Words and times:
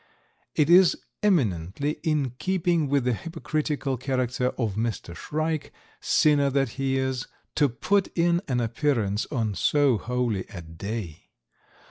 It 0.55 0.67
is 0.67 0.97
eminently 1.21 1.99
in 2.01 2.31
keeping 2.39 2.89
with 2.89 3.03
the 3.03 3.13
hypocritical 3.13 3.97
character 3.97 4.47
of 4.57 4.73
Mr. 4.73 5.15
Shrike, 5.15 5.71
sinner 5.99 6.49
that 6.49 6.69
he 6.69 6.97
is, 6.97 7.27
to 7.53 7.69
put 7.69 8.07
in 8.17 8.41
an 8.47 8.59
appearance 8.61 9.27
on 9.31 9.53
so 9.53 9.99
holy 9.99 10.45
a 10.45 10.63
day. 10.63 11.29